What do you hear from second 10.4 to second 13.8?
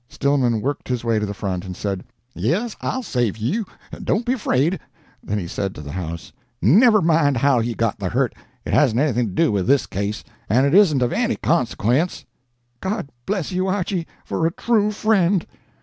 and isn't of any consequence." "God bless you,